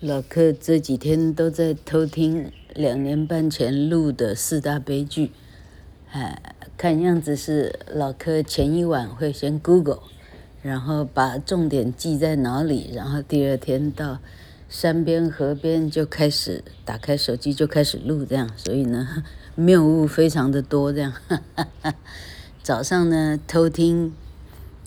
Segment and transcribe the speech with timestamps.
[0.00, 5.30] 老克这几天都在偷听两年半前录的四大悲剧，
[6.10, 6.40] 哎，
[6.78, 10.00] 看样子是老克前一晚会先 Google，
[10.62, 14.20] 然后把重点记在脑里，然后第二天到
[14.70, 19.06] 山边河边就开始打开手机就开始录这样，所以呢
[19.54, 21.12] 谬误非常的多这样。
[22.62, 24.14] 早上呢偷听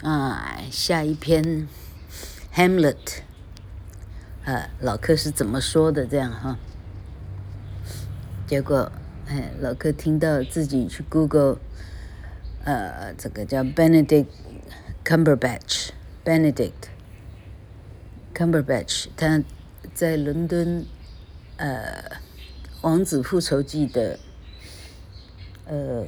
[0.01, 1.67] 啊下一篇
[2.55, 3.21] Hamlet。
[4.45, 6.05] 呃，老克是怎么说的？
[6.05, 6.57] 这样哈，
[8.45, 8.91] 结果，
[9.25, 11.59] 哎，老克听到自己去 Google，
[12.65, 14.25] 呃，这个叫 Benedict
[15.05, 16.73] Cumberbatch，Benedict
[18.35, 19.41] Cumberbatch，他
[19.93, 20.85] 在伦敦，
[21.55, 22.03] 呃，
[22.81, 24.19] 《王子复仇记》的，
[25.67, 26.05] 呃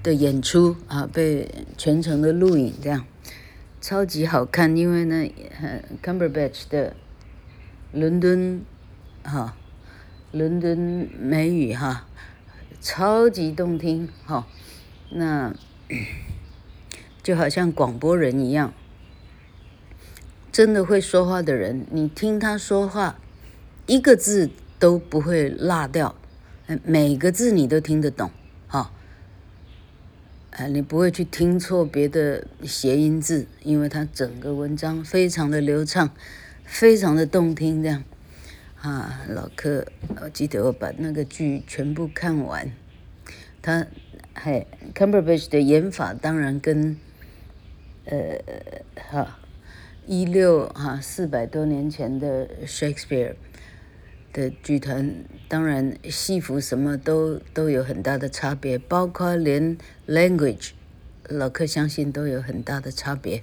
[0.00, 3.04] 的演出啊，被全程的录影，这样
[3.80, 5.28] 超级好看，因为呢
[5.60, 6.94] 呃，Cumberbatch 的。
[7.92, 8.64] 伦敦，
[9.22, 9.54] 哈，
[10.32, 10.78] 伦敦
[11.20, 12.06] 美语哈，
[12.80, 14.46] 超级动听哈，
[15.10, 15.54] 那
[17.22, 18.72] 就好像广播人一样，
[20.50, 23.18] 真的会说话的人，你听他说话，
[23.86, 26.14] 一个字都不会落掉，
[26.84, 28.30] 每个字你都听得懂，
[28.68, 28.90] 哈，
[30.52, 36.08] 啊，你不会去听错别的谐音字，因为他整个文章非常的流畅。
[36.72, 38.02] 非常的动听，这样
[38.80, 39.86] 啊，老克，
[40.22, 42.72] 我记得我把那个剧全部看完。
[43.60, 43.86] 他
[44.32, 46.96] 还 Cumberbatch 的演法当然跟
[48.06, 48.40] 呃
[48.96, 49.38] 哈
[50.06, 53.34] 一六哈四百多年前的 Shakespeare
[54.32, 55.14] 的剧团，
[55.48, 59.76] 当然戏服什么都都有很大的差别，包括连
[60.08, 60.70] language，
[61.28, 63.42] 老克相信都有很大的差别，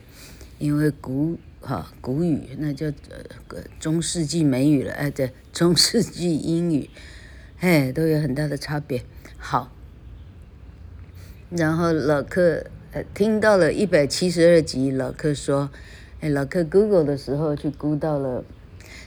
[0.57, 1.37] 因为古。
[1.61, 2.87] 哈，古语那叫
[3.49, 6.89] 呃中世纪美语了，哎，对，中世纪英语，
[7.59, 9.03] 哎，都有很大的差别。
[9.37, 9.71] 好，
[11.49, 15.69] 然后老克呃听到了一百七十二集，老克说，
[16.21, 18.43] 哎，老克 Google 的时候去估到了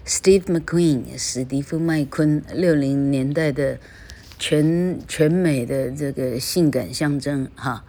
[0.06, 3.78] Steve McQueen 史蒂夫麦昆六零年代的
[4.38, 7.84] 全全美的这个性感象征哈，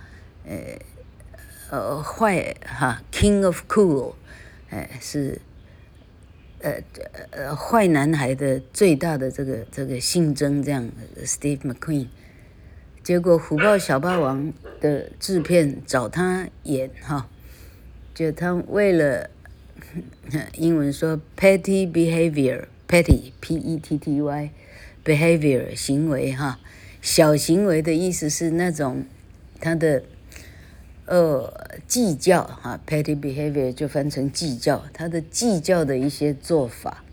[0.46, 0.56] 呃
[1.70, 4.14] 呃坏哈 King of Cool。
[4.74, 5.40] 哎，是，
[6.62, 6.82] 呃
[7.30, 10.90] 呃坏男孩的最大的这个这个性征这样
[11.24, 12.08] ，Steve McQueen，
[13.04, 14.52] 结果《虎豹小霸王》
[14.82, 17.30] 的制片找他演哈，
[18.16, 19.30] 就他为了
[20.56, 24.50] 英文说 petty behavior，petty p e t t y
[25.06, 26.60] behavior 行为哈，
[27.00, 29.06] 小行为的意思是那种
[29.60, 30.04] 他的。
[31.06, 31.54] 呃，
[31.86, 37.04] 计较哈，petty behavior 就翻成计较，他的计较的一些做法。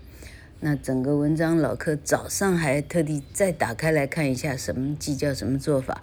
[0.61, 6.03] 那整个文章老客早上还特地再打开来看一下，什么计较，什么做法。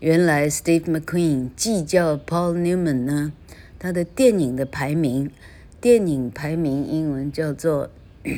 [0.00, 3.32] 原来 Steve McQueen 计较 Paul Newman 呢，
[3.78, 5.30] 他的电影的排名，
[5.80, 7.90] 电影排名英文叫做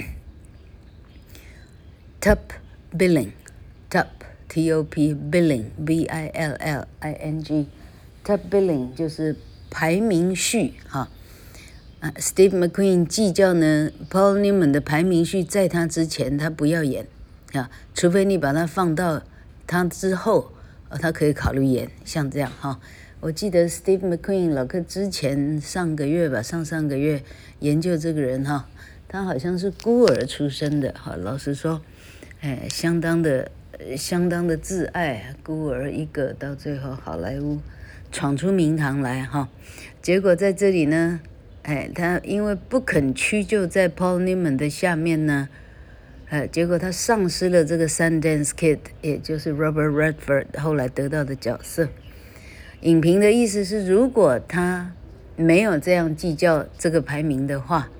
[2.20, 2.38] top
[2.92, 4.08] billing，top
[4.48, 7.66] T O P billing B I L L I N G。
[8.24, 9.34] Top billing 就是
[9.70, 11.08] 排名序哈，
[12.00, 17.06] 啊，Steve McQueen 计较呢，Paul Newman 的排名序在他之前他不要演
[17.54, 19.22] 啊，除非你把他放到
[19.66, 20.52] 他之后，
[20.90, 22.78] 啊他可以考虑演，像这样哈。
[23.20, 27.22] 我记得 Steve McQueen 老克之前上个月吧，上上个月
[27.60, 28.68] 研究这个人哈，
[29.08, 31.80] 他好像是孤儿出身的哈，老实说，
[32.40, 33.50] 哎，相当的
[33.96, 37.58] 相当的自爱，孤儿一个，到最后好莱坞。
[38.12, 39.48] 闯出名堂来哈，
[40.02, 41.20] 结果在这里呢，
[41.62, 45.48] 哎，他因为不肯屈就在 Paul Newman 的下面呢，
[46.28, 51.88] 哎，结果他丧失了这个 Sundance Kid，也就是 Robert Redford 后来得到的角色。
[52.80, 54.92] 影评的意思是，如果他
[55.36, 57.90] 没有这样计较这个排名的话，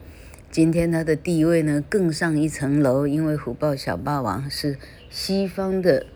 [0.50, 4.76] 今天他的地位呢更上一层楼，因为《虎豹小霸王》是
[5.08, 6.06] 西方的。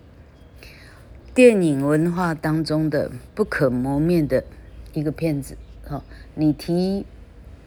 [1.35, 4.45] 电影文化当中的不可磨灭的
[4.93, 6.05] 一个片子，哈，
[6.37, 7.05] 你提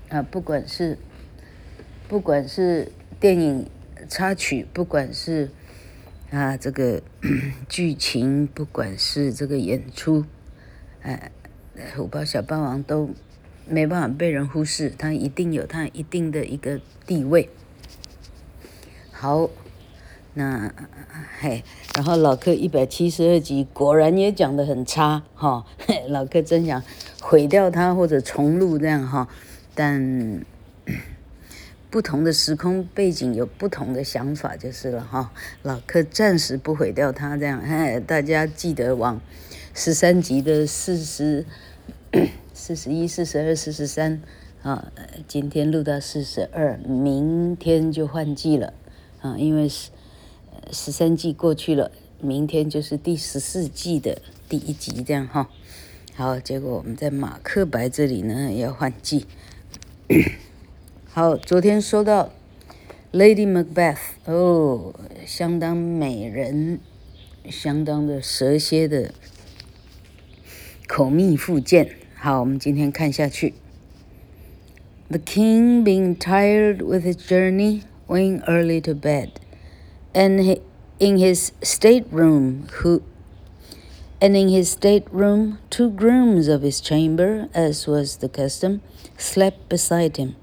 [0.08, 0.98] 啊，不管是
[2.08, 3.70] 不管是电影
[4.08, 5.52] 插曲，不管是
[6.32, 7.02] 啊这个
[7.68, 10.24] 剧情，不管是这个演出，
[11.02, 11.30] 哎，
[11.94, 13.10] 虎豹小霸王都
[13.68, 17.50] 没办法被人忽视，它一定有它一定的一个地位。
[19.12, 19.50] 好。
[20.38, 20.72] 那
[21.40, 21.64] 嘿，
[21.96, 25.66] 然后老克一百七十二集果然也讲得很差哈，
[26.10, 26.84] 老克真想
[27.20, 29.28] 毁掉它或者重录这样哈，
[29.74, 30.46] 但
[31.90, 35.32] 不同的时空背景有不同的想法就是了哈。
[35.64, 39.20] 老柯暂时不毁掉它，这样，哎，大家记得往
[39.74, 41.46] 十三集的四十、
[42.54, 44.22] 四十一、四十二、四十三
[44.62, 44.92] 啊，
[45.28, 48.74] 今天录到四十二，明天就换季了
[49.22, 49.90] 啊，因为是
[50.72, 51.92] 十三季过去了，
[52.22, 55.50] 明天就是第十四季的第一集，这样哈。
[56.16, 59.26] 好，结果我们在马克白这里呢要换季。
[61.10, 62.32] 好，昨天说到
[63.12, 64.94] Lady Macbeth，哦，
[65.26, 66.80] 相当美人，
[67.50, 69.14] 相当的蛇蝎的
[70.88, 71.96] 口蜜腹剑。
[72.16, 73.54] 好，我们今天看下去。
[75.10, 79.30] The king, being tired with his journey, went early to bed,
[80.14, 80.60] and
[81.00, 83.04] in his stateroom, who,
[84.20, 88.82] and in his stateroom, two grooms of his chamber, as was the custom,
[89.18, 90.36] slept beside him.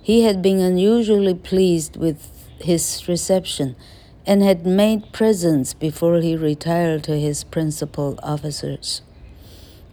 [0.00, 2.28] He had been unusually pleased with
[2.58, 3.76] his reception
[4.26, 9.02] and had made presents before he retired to his principal officers.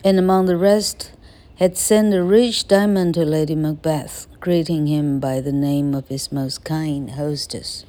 [0.04, 1.12] And among the rest,
[1.56, 6.32] had sent a rich diamond to Lady Macbeth, greeting him by the name of his
[6.32, 7.86] most kind hostess.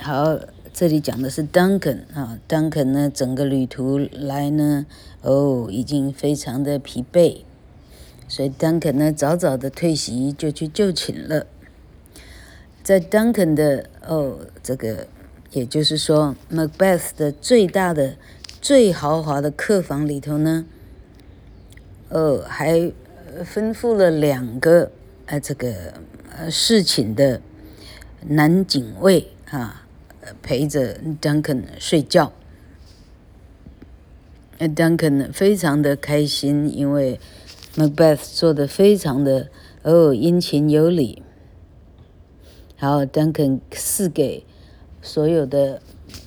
[0.00, 0.38] 好，
[0.72, 4.86] 这里讲的是 Duncan 啊，Duncan 呢，整个旅途来呢，
[5.22, 7.38] 哦，已经非常的疲惫。
[8.28, 11.46] 所以 Duncan 呢，早早的退席，就去就寝了。
[12.84, 15.08] 在 Duncan 的哦，这个
[15.50, 18.16] 也就是说，Macbeth 的最大的、
[18.60, 20.64] 最豪华的客房里头呢，
[22.08, 22.78] 哦，还
[23.44, 24.92] 吩咐了两个
[25.26, 25.94] 呃，这个
[26.36, 27.40] 呃侍寝的
[28.28, 29.87] 男警卫啊，
[30.42, 32.32] 陪着 Duncan 睡觉。
[34.58, 37.20] Duncan 非常的开心，因为。
[37.76, 39.50] Macbeth 做的非常的
[39.82, 41.22] 哦，殷勤有礼。
[42.76, 44.44] 好，Duncan 赐给
[45.00, 45.80] 所有的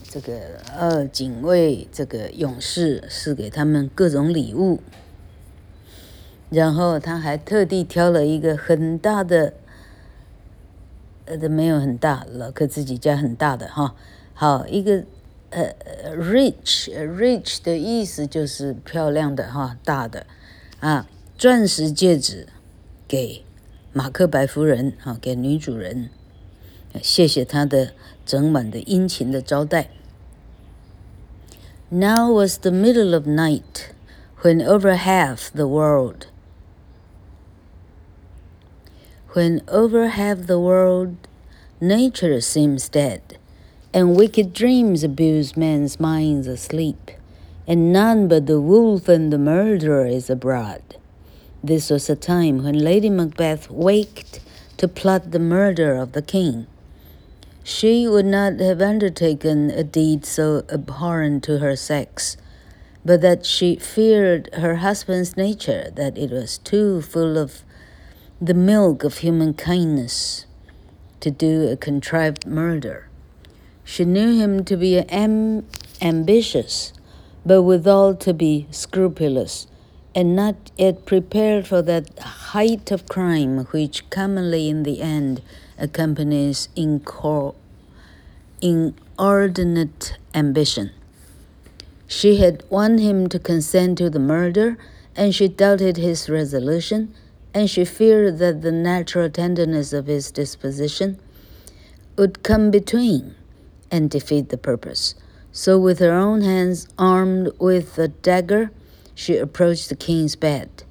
[0.07, 0.33] 这个
[0.77, 4.79] 呃警卫、这个勇士，赐给他们各种礼物。
[6.49, 9.53] 然后他还特地挑了一个很大的，
[11.31, 13.95] 呃，都没有很大，老柯自己家很大的哈。
[14.33, 15.05] 好，一个
[15.49, 15.73] 呃
[16.13, 20.25] ，rich，rich 的意思就是漂亮的哈，大的
[20.81, 21.07] 啊。
[21.37, 22.47] 钻石戒指
[23.07, 23.45] 给
[23.93, 26.09] 马克白夫人，哈，给女主人，
[27.01, 27.93] 谢谢她的
[28.25, 29.89] 整晚的殷勤的招待。
[31.87, 33.93] Now was the middle of night,
[34.41, 36.25] when over half the world,
[39.33, 41.15] when over half the world,
[41.79, 43.37] nature seems dead,
[43.93, 47.11] and wicked dreams abuse men's minds asleep,
[47.65, 50.81] and none but the wolf and the murderer is abroad.
[51.63, 54.41] This was a time when Lady Macbeth waked
[54.75, 56.67] to plot the murder of the king.
[57.63, 62.35] She would not have undertaken a deed so abhorrent to her sex,
[63.05, 67.63] but that she feared her husband's nature, that it was too full of
[68.43, 70.47] the milk of human kindness
[71.19, 73.07] to do a contrived murder.
[73.83, 75.67] She knew him to be am
[76.01, 76.91] ambitious,
[77.45, 79.67] but withal to be scrupulous
[80.15, 85.43] and not yet prepared for that height of crime which commonly in the end
[85.77, 86.67] accompanies
[88.61, 90.89] inordinate ambition.
[92.07, 94.79] She had won him to consent to the murder,
[95.15, 97.13] and she doubted his resolution,
[97.53, 101.19] and she feared that the natural tenderness of his disposition
[102.17, 103.35] would come between
[103.89, 105.15] and defeat the purpose.
[105.51, 108.71] So, with her own hands armed with a dagger,
[109.13, 110.83] she approached the king's bed,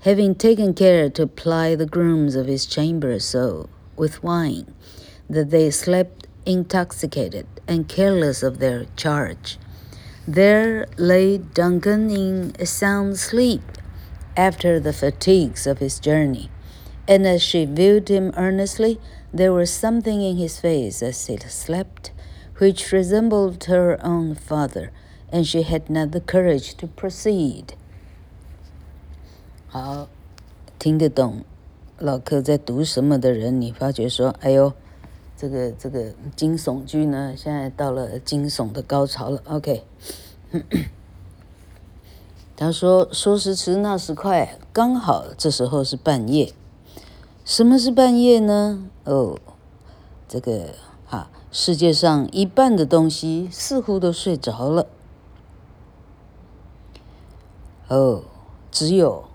[0.00, 4.74] having taken care to ply the grooms of his chamber so with wine
[5.30, 9.58] that they slept intoxicated and careless of their charge.
[10.26, 13.62] There lay Duncan in a sound sleep
[14.37, 16.49] after the fatigues of his journey,
[17.07, 18.99] and as she viewed him earnestly,
[19.33, 22.11] there was something in his face as he slept
[22.59, 24.91] which resembled her own father
[25.31, 27.73] and she had not the courage to proceed.
[29.67, 30.07] 好，
[30.77, 31.43] 听得懂
[31.97, 34.73] 老柯在读什么的人，你发觉说，哎呦，
[35.35, 39.41] 这个这个惊悚剧呢，现在到了惊悚的高潮了。
[39.45, 39.83] OK，
[42.60, 46.52] 他说说时迟那时快，刚好这时候是半夜。
[47.44, 48.90] 什么是半夜呢？
[49.04, 49.38] 哦，
[50.26, 50.74] 这个
[51.06, 54.88] 哈，世界上一半的东西似乎都睡着了。
[57.86, 58.24] 哦，
[58.72, 59.26] 只有。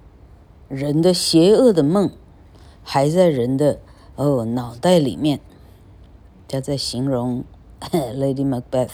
[0.67, 2.09] 人的邪恶的梦
[2.83, 3.79] 还在人的
[4.15, 5.39] 哦脑袋里面。
[6.47, 7.45] 他在形容
[7.79, 8.89] Lady Macbeth。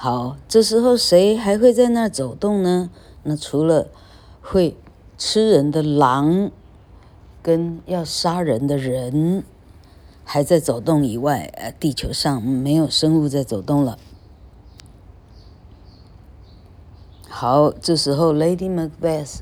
[0.00, 2.88] 好，这时候谁还会在那儿走动呢？
[3.24, 3.88] 那除了
[4.40, 4.76] 会
[5.18, 6.52] 吃人的狼
[7.42, 9.42] 跟要杀人的人
[10.22, 13.98] 还在走动以外，呃，地球上没有生物在走动了。
[17.28, 19.40] 好，这时候 Lady Macbeth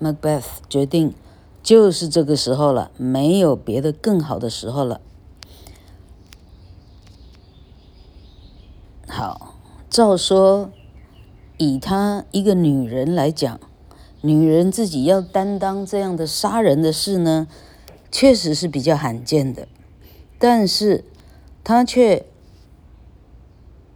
[0.00, 1.12] Macbeth 决定，
[1.60, 5.00] 就是这个时候了，没有别的更好的时候了。
[9.08, 9.51] 好，
[9.92, 10.70] 照说，
[11.58, 13.60] 以她一个女人来讲，
[14.22, 17.46] 女人自己要担当这样的杀人的事呢，
[18.10, 19.68] 确实是比较罕见的，
[20.38, 21.04] 但是
[21.62, 22.24] 她却。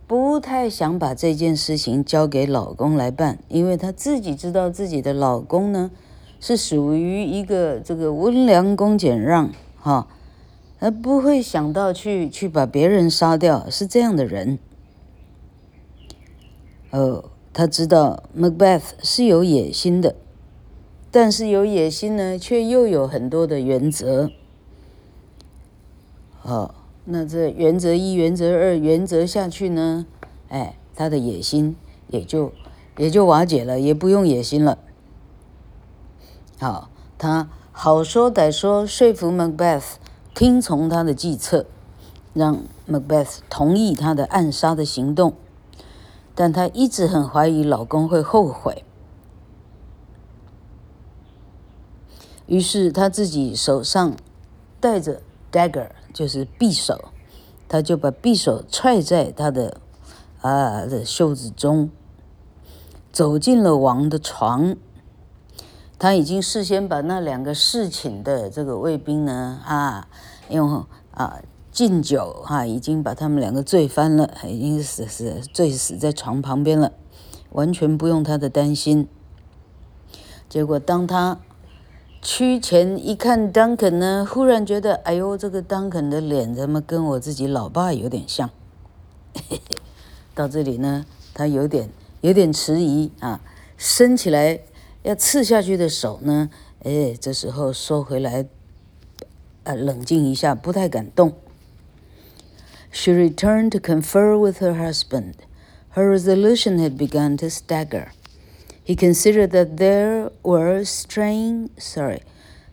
[0.08, 5.90] 不太想把这件事情交给老公来办，因为她自己知道自己的老公呢
[6.38, 9.50] 是属于一个这个温良恭俭让，
[9.80, 10.06] 哈，
[10.78, 14.60] 而不会想到去去把别人杀掉，是这样的人。
[16.96, 20.16] 哦，他知道 Macbeth 是有野心的，
[21.10, 24.30] 但是有野心呢，却又有很多的原则。
[26.42, 26.74] 哦。
[27.08, 30.06] 那这原则一、原则二、原则下去呢？
[30.48, 31.76] 哎，他的野心
[32.08, 32.50] 也就
[32.96, 34.78] 也就瓦解了，也不用野心了。
[36.58, 39.84] 好，他好说歹说，说服 Macbeth
[40.34, 41.66] 听从他的计策，
[42.32, 45.34] 让 Macbeth 同意他的暗杀的行动。
[46.36, 48.84] 但她一直很怀疑老公会后悔，
[52.46, 54.14] 于是她自己手上
[54.78, 55.88] 带着 dagger。
[56.14, 57.12] 就是匕首，
[57.68, 59.78] 她就把匕首揣在他的
[60.40, 61.90] 啊的袖子中，
[63.12, 64.76] 走进了王的床。
[65.98, 70.08] 他已经事先把那两个侍寝的这个卫兵呢啊，
[70.48, 71.42] 用啊
[71.76, 76.94] 敬酒哈、啊，已经把他们两个醉翻了，已经死死醉死在床旁边了，
[77.50, 79.06] 完全不用他的担心。
[80.48, 81.38] 结果当他。
[82.22, 88.50] 趋前一看，Duncan 呢，忽然觉得，哎呦，这个 Duncan 的脸怎么跟我自己老爸有点像？
[90.34, 91.88] 到这里呢，他有点
[92.22, 93.40] 有点迟疑啊，
[93.76, 94.58] 伸起来
[95.04, 96.50] 要刺下去的手呢，
[96.82, 98.48] 哎，这时候收回来，
[99.62, 101.32] 呃，冷静一下，不太敢动。
[102.98, 105.36] She returned to confer with her husband.
[105.90, 108.12] Her resolution had begun to stagger.
[108.82, 112.22] He considered that there were sorry,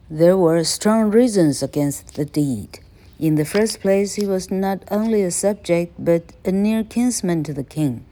[0.09, 2.79] there were strong reasons against the deed.
[3.19, 7.53] In the first place, he was not only a subject, but a near kinsman to
[7.53, 8.05] the king,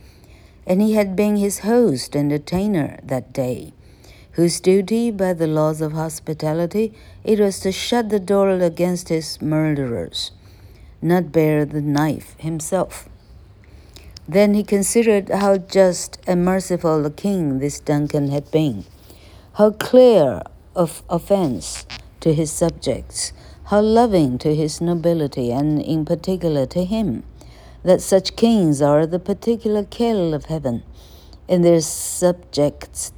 [0.68, 3.72] and he had been his host and entertainer that day,
[4.34, 9.42] whose duty, by the laws of hospitality, it was to shut the door against his
[9.42, 10.32] murderers,
[11.02, 13.10] not bear the knife himself.
[14.28, 18.86] Then he considered how just and merciful a king this Duncan had been,
[19.54, 20.42] how clear
[20.76, 21.86] of offense
[22.22, 23.34] to his subjects,
[23.66, 27.24] how loving to his nobility, and in particular to him,
[27.84, 30.84] that such kings are the particular care of heaven,
[31.50, 33.12] and their subjects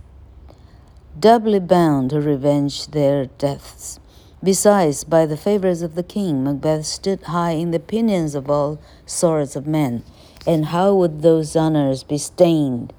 [1.19, 3.99] doubly bound to revenge their deaths.
[4.42, 8.78] Besides, by the favors of the king, Macbeth stood high in the opinions of all
[9.04, 10.02] sorts of men
[10.48, 12.94] And how would those honors be stained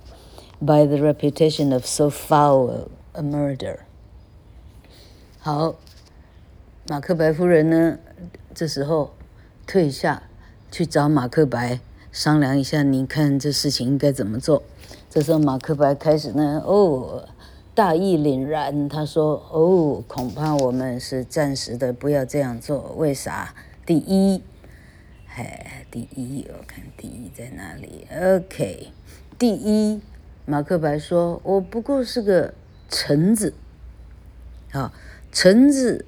[0.62, 3.79] by the reputation of so foul a murder？
[5.39, 5.75] 好，
[6.88, 7.98] 马克白夫人呢？
[8.53, 9.15] 这时候
[9.65, 10.22] 退下
[10.69, 11.79] 去找马克白
[12.12, 14.62] 商量一下，你看这事情应该怎么做？
[15.10, 17.27] 这时候马克白开始呢，哦，
[17.75, 22.95] 大义凛然，他说：“哦，恐怕我们是暂时的，不要这样做。
[22.97, 23.54] 为啥？
[23.85, 24.43] 第一。”
[25.37, 28.93] 哎，第一，我看第一在哪里？OK，
[29.37, 30.00] 第一，
[30.47, 32.54] 马克白说：“我不过是个
[32.88, 33.52] 臣子，
[34.71, 34.93] 啊，
[35.33, 36.07] 臣子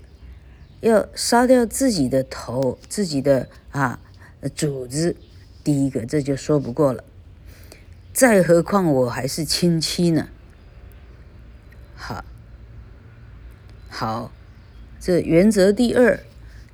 [0.82, 3.99] 要杀掉自己的头，自己的啊
[4.54, 5.16] 主子，
[5.64, 7.02] 第一个这就说不过了。
[8.12, 10.28] 再何况我还是亲戚呢？
[11.96, 12.24] 好，
[13.88, 14.30] 好，
[15.00, 16.20] 这原则第二，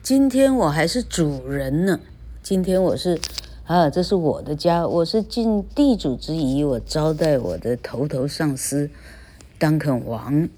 [0.02, 2.00] 今天我还是主人呢。”
[2.42, 3.20] 今天我是
[3.66, 8.90] 啊，这是我的家，我是尽地主之谊，我招待我的头头上司
[9.60, 10.48] 当肯王。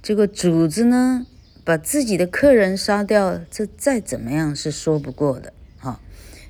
[0.00, 1.26] 这个主子呢，
[1.64, 5.52] 把自己的客人杀掉，这再怎么样是说不过的。
[5.80, 6.00] 哈、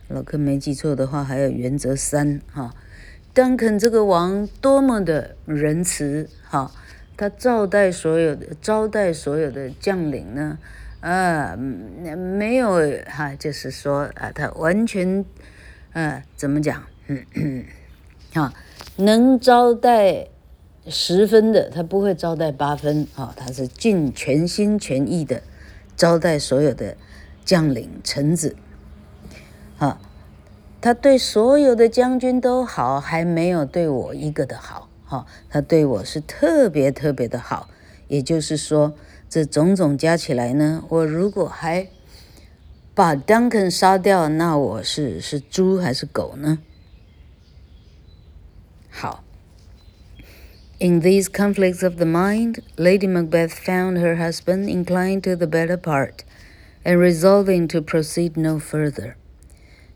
[0.08, 2.74] 老柯没记错的话，还有原则三哈，
[3.32, 6.70] 当肯这个王多么的仁慈哈、
[7.20, 10.56] 他招待所有的招待所有的将领呢，
[11.00, 15.22] 啊，没有哈、就是说啊，他完全，
[15.92, 16.82] 啊，怎么讲？
[17.08, 17.64] 嗯嗯，
[18.32, 18.54] 啊，
[18.96, 20.28] 能招待
[20.86, 25.42] 十分的，他不会招待八分啊，他是尽全心全意的
[25.94, 26.96] 招待所有的
[27.44, 28.56] 将领臣子，
[29.76, 30.00] 啊，
[30.80, 34.88] 他对所有的将军都好，还没有对我一个的好。
[35.09, 37.69] 好，他对我是特别特别的好，
[38.07, 38.95] 也就是说，
[39.29, 41.87] 这种种加起来呢，我如果还
[42.93, 46.59] 把 Duncan 杀掉，那我是是猪还是狗呢？
[48.89, 49.23] 好，
[50.79, 56.25] In these conflicts of the mind, Lady Macbeth found her husband inclined to the better part,
[56.83, 59.15] and resolving to proceed no further.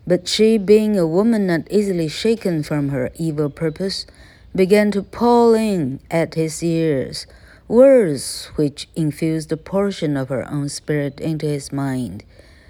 [0.07, 4.05] But she, being a woman not easily shaken from her evil purpose,
[4.54, 7.26] began to pour in at his ears
[7.66, 12.22] words which infused a portion of her own spirit into his mind,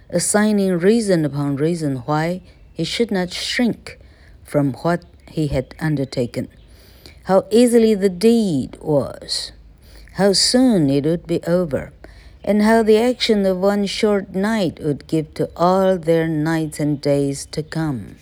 [0.08, 2.40] assigning reason upon reason why
[2.72, 3.98] he should not shrink
[4.44, 6.48] from what he had undertaken,
[7.24, 9.52] how easily the deed was,
[10.12, 11.92] how soon it would be over,
[12.44, 17.00] and how the action of one short night would give to all their nights and
[17.00, 18.16] days to come.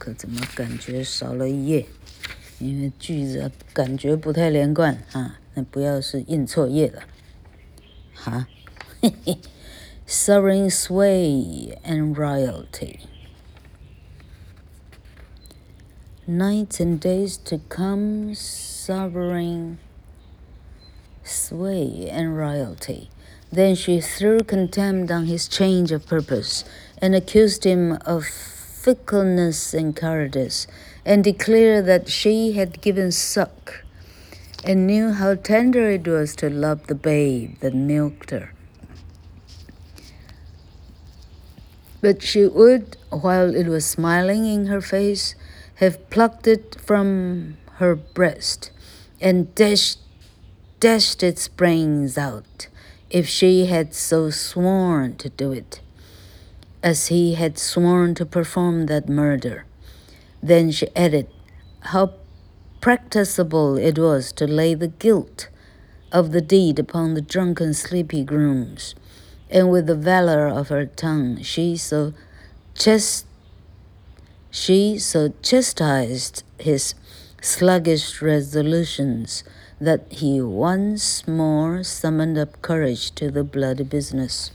[0.00, 1.86] 可怎么感觉少了一页？
[2.58, 5.38] 因为句子感觉不太连贯啊！
[5.52, 7.02] 那不要是印错页了，
[8.14, 8.46] 哈，
[9.02, 9.38] 嘿嘿，
[10.06, 13.00] Sovereign sway and royalty,
[16.26, 19.76] nights and days to come, sovereign
[21.24, 23.08] sway and royalty.
[23.52, 26.64] Then she threw contempt on his change of purpose
[27.00, 28.26] and accused him of
[28.81, 30.65] fickleness and cowardice,
[31.05, 33.83] and declared that she had given suck,
[34.63, 38.53] and knew how tender it was to love the babe that milked her.
[42.01, 45.35] But she would, while it was smiling in her face,
[45.75, 48.71] have plucked it from her breast
[49.19, 49.99] and dashed,
[50.79, 52.67] dashed its brains out,
[53.11, 55.81] if she had so sworn to do it
[56.83, 59.65] as he had sworn to perform that murder.
[60.41, 61.27] Then she added
[61.81, 62.13] how
[62.81, 65.49] practicable it was to lay the guilt
[66.11, 68.95] of the deed upon the drunken sleepy grooms,
[69.49, 72.13] and with the valor of her tongue she so
[72.73, 73.25] chast
[74.49, 76.93] she so chastised his
[77.41, 79.43] sluggish resolutions
[79.79, 84.51] that he once more summoned up courage to the bloody business.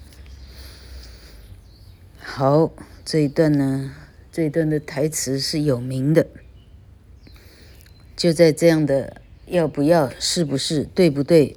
[2.29, 3.95] 好，这一段呢，
[4.31, 6.27] 这一段的台词是有名的。
[8.15, 11.57] 就在这样的要不要、是不是、对不对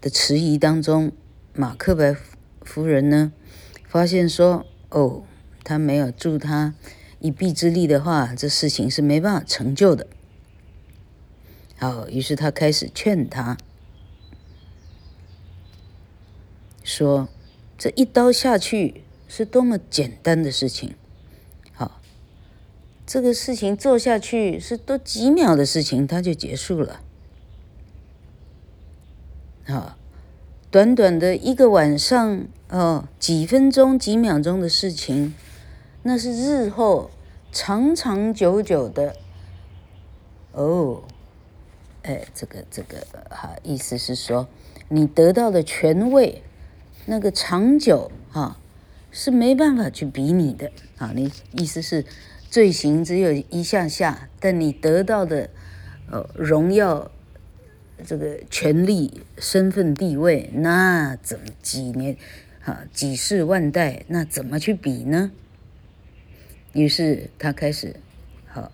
[0.00, 1.12] 的迟疑当中，
[1.52, 2.16] 马克白
[2.62, 3.32] 夫人呢，
[3.88, 5.24] 发现说：“哦，
[5.64, 6.74] 他没有助他
[7.18, 10.06] 一臂之力的话，这事情是没办法成就的。”
[11.76, 13.58] 好，于是他开始劝他
[16.82, 17.28] 说
[17.76, 20.96] ：“这一刀下去。”是多么简单的事情，
[21.72, 22.00] 好，
[23.06, 27.00] 这个事情做下去是多几秒的事情，它就结束了。
[29.68, 29.96] 好，
[30.72, 35.32] 短短的一个晚上哦，几分钟、几秒钟的事情，
[36.02, 37.12] 那是日后
[37.52, 39.14] 长长久久的。
[40.50, 41.04] 哦，
[42.02, 44.48] 哎，这个这个哈，意思是说，
[44.88, 46.42] 你得到的权位，
[47.06, 48.56] 那个长久哈。
[49.12, 51.12] 是没办法去比拟的啊！
[51.14, 52.04] 你意思是
[52.48, 55.50] 罪行只有一下下，但你得到的
[56.10, 57.10] 呃荣耀、
[58.04, 62.16] 这个权力、身份、地位，那怎么几年
[62.64, 65.32] 啊几世万代，那怎么去比呢？
[66.72, 67.96] 于是他开始
[68.46, 68.70] 好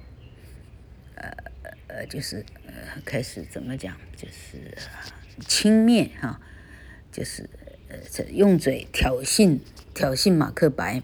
[1.15, 1.31] 呃
[1.87, 2.73] 呃就是呃
[3.07, 4.77] 开始怎么讲，就是
[5.47, 6.39] 轻蔑哈，
[7.11, 7.49] 就是
[8.33, 9.59] 用嘴挑衅。
[9.95, 11.03] 挑衅马克白，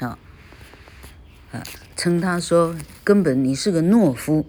[0.00, 0.18] 啊，
[1.50, 1.62] 啊，
[1.96, 4.44] 称他说根本你是个懦夫。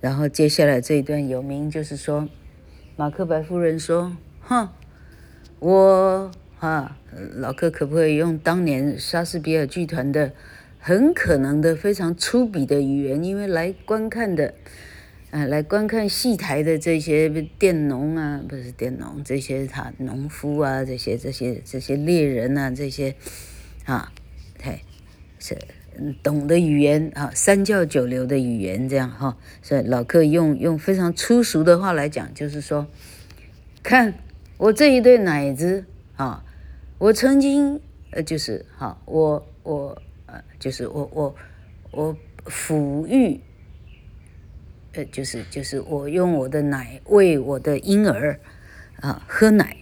[0.00, 2.28] 然后接下来这一段有名，就是说，
[2.96, 4.68] 马克白夫人说：“哼，
[5.60, 6.98] 我啊，
[7.36, 10.32] 老克可不可以用当年莎士比亚剧团的
[10.80, 13.22] 很可能的非常粗鄙的语言？
[13.22, 14.54] 因为来观看的。”
[15.34, 23.16] 啊，来观看戏台的这些佃农啊，不是佃农，这些他农夫啊，这些这些这些猎人啊，这些
[23.84, 24.12] 啊，
[24.62, 24.78] 嘿，
[25.40, 25.58] 是
[26.22, 32.86] 懂的语言啊，三教九流的语言这样哈，所以老克用用非常粗俗的话来讲，就是说，
[33.82, 34.14] 看
[34.56, 36.44] 我这一对奶子啊，
[36.98, 37.80] 我曾经
[38.12, 41.34] 呃就是哈，我我呃就是我我
[41.90, 43.40] 我抚育，
[44.94, 48.38] 呃就是就是我用我的奶喂我的婴儿
[49.00, 49.76] 啊喝奶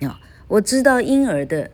[0.00, 1.70] 啊，我知道婴儿的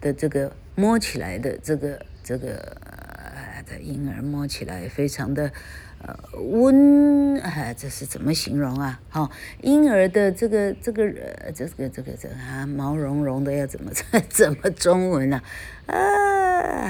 [0.00, 3.80] 的这个摸起来的这个这个呃的。
[3.82, 5.50] 婴儿摸起来非常的
[5.98, 9.00] 呃温，哎，这是怎么形容啊？
[9.08, 9.30] 哈、哦，
[9.60, 13.90] 婴儿的这个这个呃这个这个这个啊毛茸茸的要怎么
[14.30, 15.42] 怎么中文呢？
[15.86, 16.31] 啊，啊，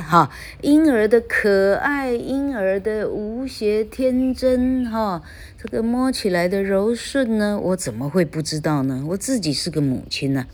[0.03, 0.31] 哈，
[0.61, 5.23] 婴儿的可爱，婴儿的无邪天真，哈、
[5.61, 9.05] 这个摸起来的柔顺呢，我怎么会不知道呢？
[9.09, 10.47] 我自己是个母亲呢、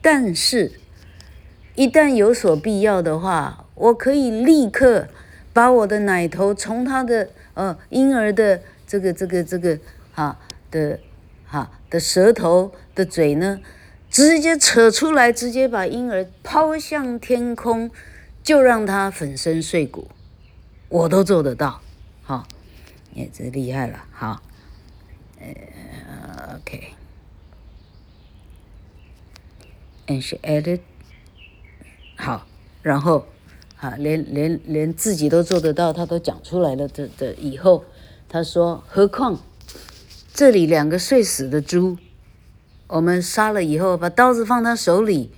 [0.00, 0.72] 但是，
[1.74, 5.08] 一旦有所必要的话，我可以立刻。
[5.54, 9.78] 把我的奶头从他的呃婴儿的这个这个这个
[10.10, 10.38] 哈
[10.70, 10.98] 的
[11.44, 13.60] 哈的舌头的嘴呢，
[14.10, 17.90] 直接扯出来，直接把婴儿抛向天空，
[18.42, 20.10] 就让他粉身碎骨，
[20.88, 21.80] 我都做得到，
[22.24, 22.46] 哈，
[23.14, 24.42] 也这厉害了，好，
[25.40, 26.58] 呃
[30.06, 30.80] ，OK，and she added，
[32.16, 32.46] 好，
[32.82, 33.26] 然后。
[33.82, 37.84] 啊，连连连自己都做得到，他都讲出来了的的以后，
[38.28, 39.40] 他说：何况
[40.32, 41.98] 这里两个睡死的猪，
[42.86, 45.32] 我们杀了以后，把刀子放他手里，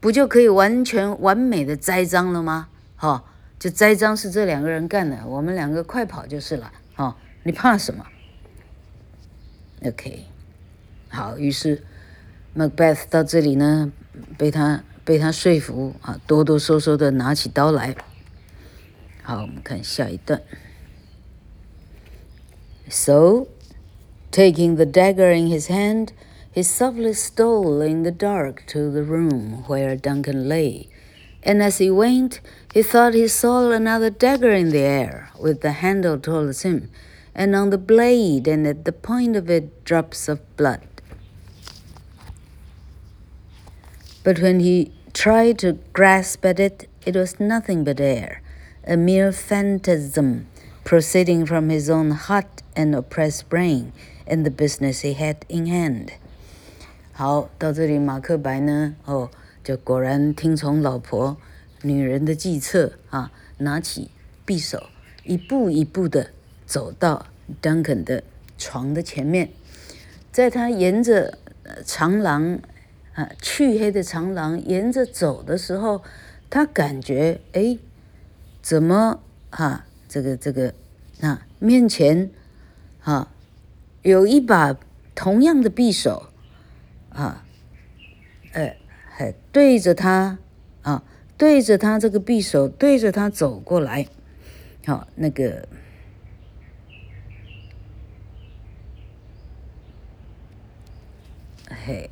[0.00, 2.68] 不就可以完全完美的栽赃了吗？
[2.96, 3.24] 哈、哦，
[3.58, 6.72] 就栽赃是这两个人干的，我们两个快跑就是了。
[6.94, 8.04] 哈、你怕什么
[9.84, 10.24] ？OK，
[11.08, 11.82] 好，于是
[12.56, 13.92] Macbeth 到这里呢，
[14.36, 14.84] 被他。
[15.08, 17.96] 被他说服啊，哆哆嗦嗦的拿起刀来。
[19.22, 20.42] 好，我们看下一段。
[22.90, 23.46] So,
[24.30, 26.08] taking the dagger in his hand,
[26.58, 30.88] he softly stole in the dark to the room where Duncan lay.
[31.40, 32.40] And as he went,
[32.74, 36.90] he thought he saw another dagger in the air, with the handle towards him,
[37.32, 40.82] and on the blade and at the point of it drops of blood.
[44.24, 48.42] But when he tried to grasp at it, it was nothing but air,
[48.84, 50.48] a mere phantasm
[50.82, 53.92] proceeding from his own hot and oppressed brain
[54.26, 56.14] and the business he had in hand.
[57.20, 58.94] 好，到这里，马克白呢？
[59.04, 59.28] 哦，
[59.64, 61.36] 就果然听从老婆
[61.82, 64.12] 女人的计策啊，拿起
[64.46, 64.84] 匕首，
[65.24, 66.30] 一步一步的
[66.64, 67.26] 走到
[67.60, 68.22] Duncan 的
[68.56, 69.50] 床的前面，
[70.30, 71.38] 在他沿着
[71.84, 72.60] 长廊。
[73.14, 76.04] 啊，黢黑的长廊，沿着走的时候，
[76.48, 77.76] 他感觉，哎，
[78.62, 79.18] 怎么
[79.50, 79.86] 啊？
[80.08, 80.72] 这个这个，
[81.20, 82.30] 啊，面前，
[83.02, 83.32] 啊，
[84.02, 84.78] 有一把
[85.16, 86.27] 同样的匕首，
[87.10, 87.44] 啊，
[88.52, 88.76] 呃，
[89.08, 90.38] 还对着他，
[90.82, 91.02] 啊，
[91.36, 94.06] 对着他这个匕首，对着他走过来，
[94.86, 95.68] 好，啊，那个，
[101.68, 102.10] 嘿。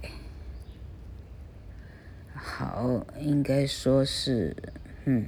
[2.34, 4.56] 好，应该说是，
[5.04, 5.26] 嗯，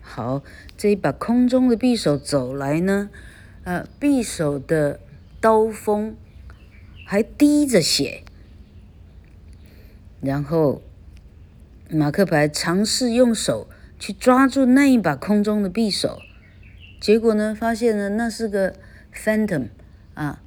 [0.00, 0.44] 好，
[0.76, 3.10] 这一把空中的匕首走来呢，
[3.64, 5.00] 呃，匕首的
[5.40, 6.16] 刀锋
[7.04, 8.22] 还滴着血，
[10.22, 10.80] 然后
[11.90, 16.22] 马克白尝试用手去抓住那一把空中的匕首，
[17.00, 18.74] 结果呢，发现呢，那是个
[19.14, 19.66] phantom
[20.14, 20.40] 啊，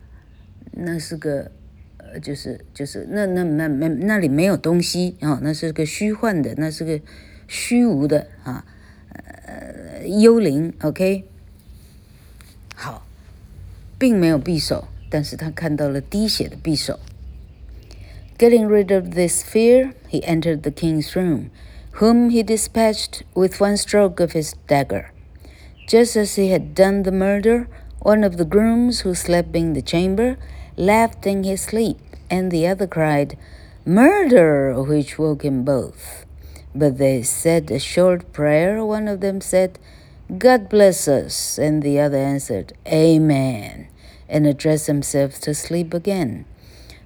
[0.72, 1.52] 那是个
[1.98, 2.20] 呃。
[2.22, 7.02] 就是就是那那那那那里没有东西啊、那是个虚幻的，那是个
[7.46, 8.66] 虚无的啊，
[9.10, 10.74] 呃，幽灵。
[10.82, 11.26] OK，
[12.74, 13.06] 好，
[14.00, 17.00] 并没有匕首，但是他看到了滴血的匕首。
[18.38, 21.52] Getting rid of this fear, he entered the king's room,
[22.04, 25.14] whom he dispatched with one stroke of his dagger.
[25.88, 27.70] Just as he had done the murder,
[28.00, 30.38] one of the grooms who slept in the chamber
[30.76, 31.98] laughed in his sleep.
[32.30, 33.38] and the other cried,
[33.86, 34.74] Murder!
[34.82, 36.26] which woke him both.
[36.74, 38.84] But they said a short prayer.
[38.84, 39.80] One of them said,
[40.38, 43.88] God bless us, and the other answered, Amen,
[44.28, 46.46] and addressed himself to sleep again.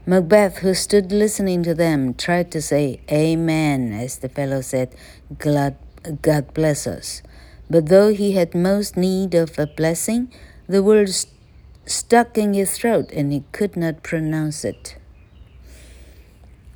[0.09, 4.95] Macbeth, who stood listening to them, tried to say, Amen, as the fellow said,
[5.39, 5.77] God,
[6.21, 7.23] God bless us.
[7.71, 10.29] But though he had most need of a blessing,
[10.69, 11.27] the words
[11.87, 14.97] stuck in his throat, and he could not pronounce it.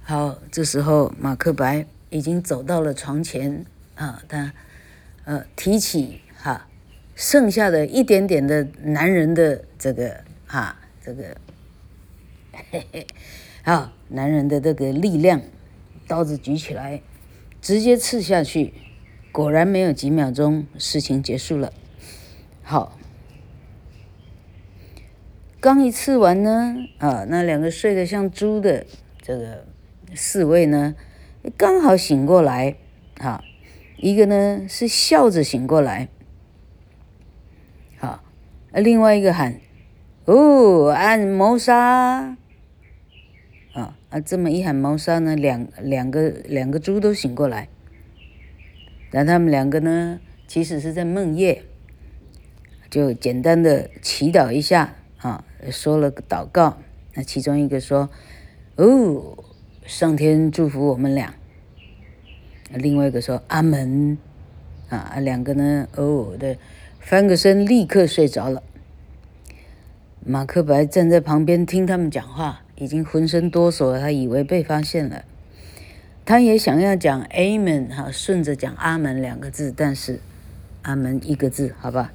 [0.03, 4.55] 好，这时候马克白已经走到了床前啊，他
[5.25, 6.67] 呃提起哈
[7.15, 11.37] 剩下的一点点的男人的这个啊，这个
[12.54, 13.08] 嘿嘿，
[13.64, 15.42] 啊，男人的这个力量，
[16.08, 17.02] 刀子举起来，
[17.60, 18.74] 直接刺下去，
[19.32, 21.74] 果然没有几秒钟，事情结束了。
[22.62, 22.98] 好，
[25.60, 28.86] 刚一刺完呢，啊，那两个睡得像猪的
[29.20, 29.66] 这个
[30.14, 30.96] 侍卫呢，
[31.58, 32.76] 刚好醒过来，
[33.18, 33.44] 啊，
[33.98, 36.08] 一个呢是笑着醒过来。
[37.98, 38.24] 好
[38.74, 39.60] 另外一个喊
[40.26, 42.38] ：“哦，按谋杀！”
[44.14, 47.68] 啊，这么一喊谋杀呢，两两个两个猪都醒过来。
[49.10, 51.64] 但他们两个呢，其实是在梦夜，
[52.92, 56.78] 就简单的祈祷一下啊，说了个祷告。
[57.16, 58.12] 那其中一个说
[58.78, 59.44] ：“哦，
[59.84, 61.34] 上天祝福我们俩。”
[62.70, 64.20] 另外一个说：“阿门。”
[64.90, 66.60] 啊，两个呢，哦，对。
[67.00, 68.62] 翻个身，立刻睡着了。
[70.24, 74.00] 马克白站在旁边听他们讲话，已经浑身哆嗦了。
[74.02, 75.24] 他以为被发现了，
[76.26, 80.20] 他也想要讲 “Amen” 哈，顺着讲“阿门”两个字，但是
[80.84, 82.12] “阿门”一个字，好吧？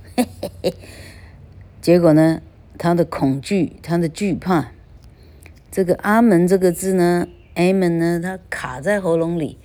[1.80, 2.42] 结果呢，
[2.76, 4.72] 他的恐惧，他的惧怕，
[5.70, 9.56] 这个“阿门”这个字呢，“Amen” 呢，他卡在喉咙里，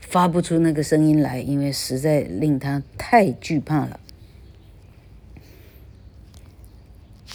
[0.00, 3.98] 发不出那个声音来，因为实在令他太惧怕了。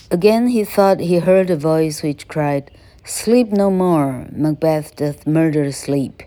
[0.10, 2.64] Again he thought he heard a voice which cried,
[3.05, 6.23] Sleep no more, Macbeth doth murder sleep,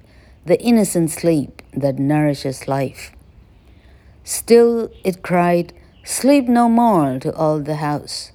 [0.46, 3.12] the innocent sleep that nourishes life.
[4.24, 8.32] Still it cried, Sleep no more to all the house.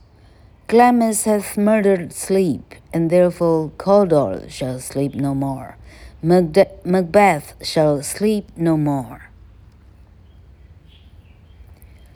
[0.69, 5.79] Glamis hath murdered sleep, and therefore Cawdor shall sleep no more.
[6.23, 9.31] Macbeth shall sleep no more.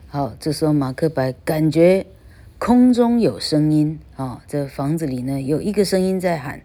[0.08, 2.06] 好，这时候马克白感觉。
[2.63, 6.61] 空中有声音啊、这房子里呢有一个声音在喊：“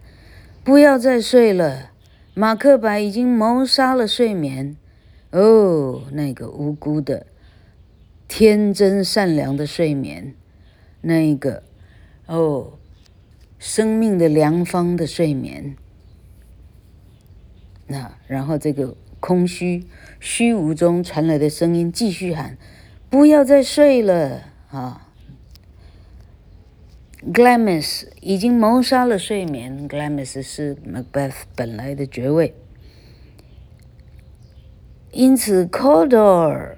[0.63, 1.89] 不要再睡了，
[2.35, 4.77] 马克白已经谋杀了睡眠。”
[5.33, 7.25] 哦，那个无辜的、
[8.27, 10.35] 天真善良的睡眠，
[11.01, 11.63] 那个
[12.27, 12.73] 哦，
[13.57, 15.75] 生命的良方的睡眠。
[17.87, 19.87] 那然后这个空虚
[20.19, 22.55] 虚无中传来的声音继续喊
[23.09, 25.05] ：“不要再睡了啊！”
[27.21, 29.89] Glamis 已经谋杀了睡眠。
[29.89, 32.53] Glamis 是 Macbeth 本来的爵位，
[35.11, 36.75] 因此 Cawdor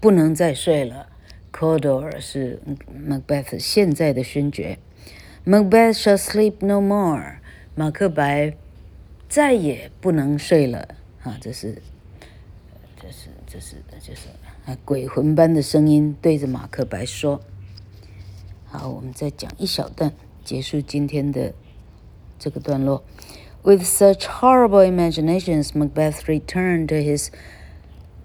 [0.00, 1.08] 不能再睡了。
[1.52, 4.78] Cawdor 是 Macbeth 现在的勋爵。
[5.44, 7.36] Macbeth shall sleep no more。
[7.74, 8.54] 马克白
[9.28, 10.88] 再也不能睡了。
[11.22, 11.82] 啊，这是，
[13.00, 14.28] 这是，这是，这是
[14.64, 17.40] 啊，鬼魂般的声音对着马克白说。
[18.73, 20.13] 好，我们再讲一小段，
[20.43, 21.53] 结束今天的
[22.37, 23.03] 这个段落。
[23.63, 27.29] With such horrible imaginations, Macbeth returned to his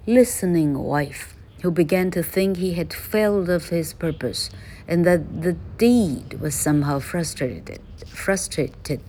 [0.07, 4.51] listening wife, who began to think he had failed of his purpose,
[4.87, 7.81] and that the deed was somehow frustrated.
[8.07, 9.01] Frustrated.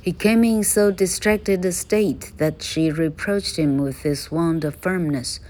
[0.00, 4.76] He came in so distracted a state that she reproached him with his want of
[4.76, 5.40] firmness,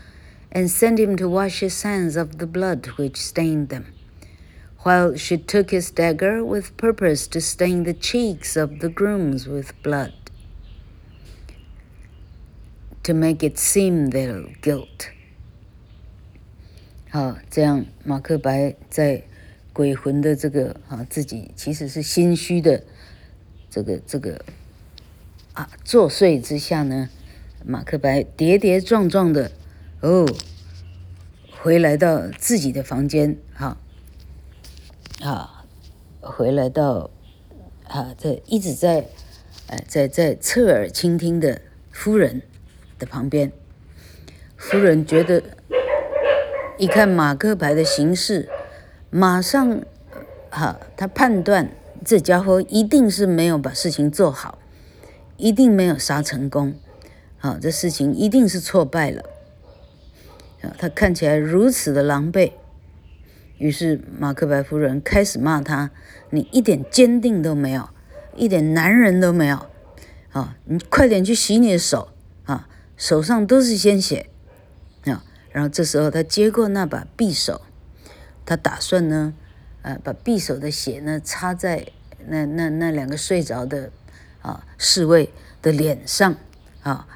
[0.50, 3.86] and sent him to wash his hands of the blood which stained them
[4.83, 9.71] While she took his dagger with purpose to stain the cheeks of the grooms with
[9.81, 10.13] blood,
[13.03, 15.09] to make it seem their guilt.
[17.09, 19.23] 好，这样马克白在
[19.71, 22.83] 鬼魂的这个啊，自己其实是心虚的
[23.69, 24.43] 这个这个
[25.53, 27.09] 啊作祟之下呢，
[27.63, 29.51] 马克白跌跌撞撞的
[30.01, 30.27] 哦，
[31.51, 33.77] 回来到自己的房间，好。
[35.23, 35.63] 啊
[36.19, 37.09] 回来到
[37.87, 39.07] 啊，在一直在，
[39.67, 42.41] 呃，在在侧耳倾听的夫人
[42.99, 43.51] 的旁边。
[44.57, 45.41] 夫人觉得，
[46.77, 48.49] 一看马克牌的形势，
[49.09, 49.81] 马上，
[50.49, 51.69] 哈、啊，他判断
[52.03, 54.57] 这家伙一定是没有把事情做好，
[55.37, 56.75] 一定没有杀成功，
[57.39, 59.23] 啊，这事情一定是挫败了。
[60.61, 62.51] 啊，他看起来如此的狼狈。
[63.63, 65.89] 于是马克白夫人开始骂他
[66.31, 67.87] ：“你一点坚定都没有，
[68.35, 69.67] 一点男人都没有，
[70.33, 70.57] 啊！
[70.65, 72.09] 你快点去洗你的手
[72.43, 74.29] 啊，手上都是鲜血
[75.05, 77.61] 啊！”然后这时候他接过那把匕首，
[78.45, 79.33] 他打算呢，
[79.81, 81.87] 呃，把匕首的血呢插在
[82.27, 83.91] 那那那两个睡着的
[84.41, 86.35] 啊侍卫的脸上
[86.81, 87.07] 啊，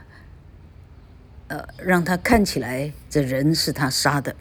[1.50, 4.34] 呃，让他看起来这人是他杀的。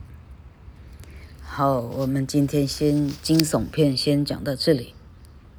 [1.56, 4.95] 好，我们今天先惊悚片先讲到这里。